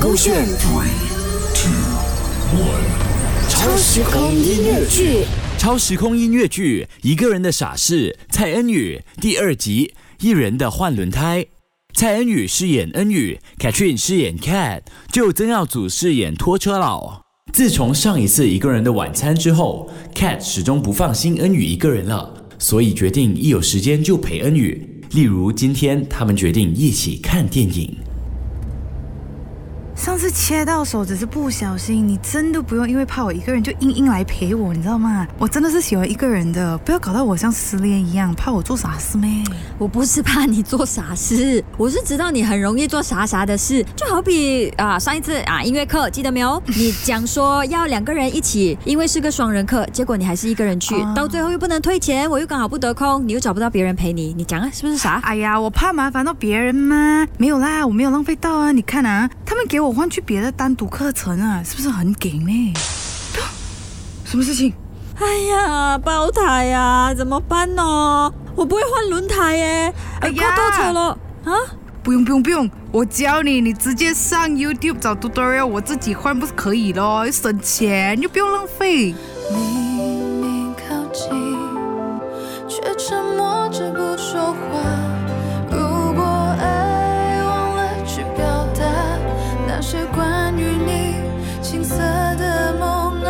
[0.00, 0.88] 勾选 Three,
[1.54, 1.70] two,
[2.58, 3.48] one.
[3.48, 5.24] 超时空音乐剧。
[5.56, 9.94] 超时空音乐剧《一个人的傻事》蔡恩宇第二集
[10.26, 11.44] 《一人的换轮胎》。
[11.94, 14.80] 蔡恩宇饰演恩宇，Katrin 饰演 Cat，
[15.12, 17.22] 就曾耀祖饰演拖车佬。
[17.52, 25.02] 自从上一次一个人的晚餐之后，Cat 始终不放心恩宇一个人了，所以决定一有时间就陪恩宇。
[25.12, 27.96] 例如今天，他们决定一起看电影。
[29.96, 35.26] 上次切到手只是不小心，你真的不用因为怕我一个人就硬硬来陪我，你知道吗？
[35.38, 39.30] 我真的是喜欢一个人的，不要搞到我像失恋一样，怕我做傻事咩？
[39.78, 46.60] 我不是怕你做傻事，我是知道你很容易做傻傻的事，就好比啊上一次啊音乐课记得没有？
[46.76, 55.20] 你讲说要两个人一起，因为是个双人课，结果你还是一个人去，啊到最后又不能退钱，我又刚好不得空，你又找不到别人陪你，你讲啊是不是傻？
[55.22, 57.26] 哎呀，我怕麻烦到别人吗？
[57.38, 58.72] 没有啦，我没有浪费到啊！
[58.72, 62.74] 你看啊，他们给我换去别的单独课程啊，是不是很给呢？
[64.24, 64.72] 什么事情？
[65.20, 68.32] 哎呀，爆胎呀，怎么办呢？
[68.56, 71.52] 我不会换轮胎耶，哎呀快倒车了啊！
[72.02, 77.30] 不用不用不用，我教你，你直接上 YouTube 找 tutorial，我自己换不是可以咯？
[77.30, 79.14] 省钱又不用浪费。
[79.50, 79.93] 明
[90.24, 91.16] 关于你
[91.62, 91.98] 青涩
[92.38, 93.28] 的梦啊。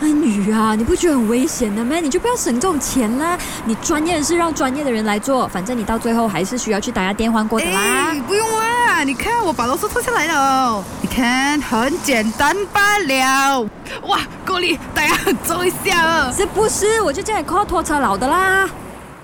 [0.00, 2.00] 恩宇啊，你不觉得很危险的吗？
[2.00, 3.38] 你就不要省这种钱啦。
[3.64, 8.10] 你专业的事让专业的人来做，反正你到最后还是需要去打下电话过的啦。
[8.10, 13.68] 哎，不用啦，你看我把螺丝脱下来了，你看很简单罢了。
[14.08, 16.32] 哇，够力，大家很重一下啊。
[16.32, 17.00] 是不是？
[17.02, 18.68] 我就叫你 call 拖车佬的啦。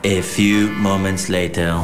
[0.03, 1.75] A few moments later.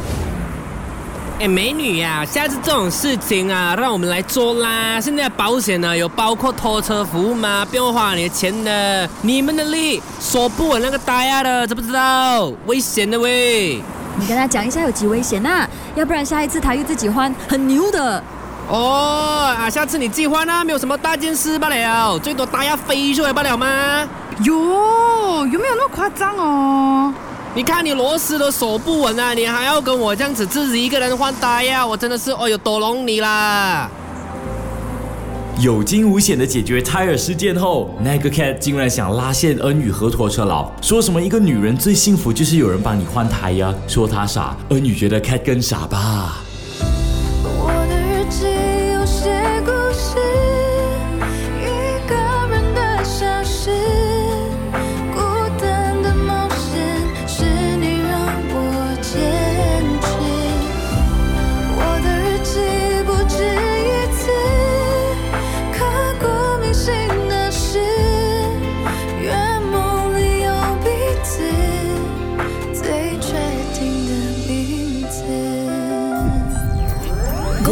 [1.39, 4.99] 哎，美女呀、下次这种事情啊，让我们来做啦。
[4.99, 7.63] 现在保险呢有包括拖车服务吗？
[7.69, 9.09] 不用花你的钱的。
[9.21, 12.51] 你们的力锁不稳那个大呀的，知不知道？
[12.65, 13.83] 危险的喂！
[14.19, 18.23] 你跟他讲一下有几危险呐、要不然下一次他又自己换，很牛的。
[18.69, 24.09] 哦啊，下次你自己换啊，没有什么大件事罢了，最多呆呀飞出来罢了吗？
[24.43, 27.15] 哟，有没有那么夸张哦？
[27.55, 31.87] 你看你螺丝都锁不稳啊，你还要跟我这样子自己一个人换胎呀？
[31.87, 33.89] 我真的是哦哟，多隆你啦！
[35.59, 46.43] 有惊无险的解决胎儿事件后，那个 cat 竟然想拉线恩宇和拖车佬，说什么一个女人最幸福就是有人帮你换胎呀，说他傻，恩宇觉得 cat 更傻吧。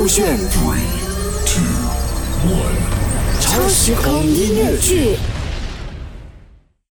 [0.04, 0.82] 勾选 Three,
[1.46, 1.62] two,
[2.46, 2.76] one.
[3.40, 5.16] 超时空音乐剧。